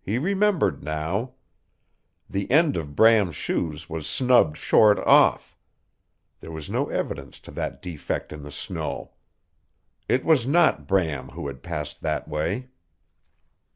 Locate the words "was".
3.88-4.08, 6.50-6.68, 10.24-10.48